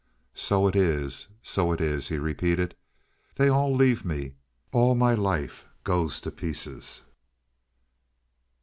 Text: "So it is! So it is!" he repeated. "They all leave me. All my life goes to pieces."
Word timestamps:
"So 0.33 0.67
it 0.67 0.75
is! 0.75 1.27
So 1.43 1.71
it 1.71 1.79
is!" 1.79 2.07
he 2.07 2.17
repeated. 2.17 2.73
"They 3.35 3.49
all 3.49 3.71
leave 3.75 4.03
me. 4.03 4.33
All 4.71 4.95
my 4.95 5.13
life 5.13 5.65
goes 5.83 6.19
to 6.21 6.31
pieces." 6.31 7.03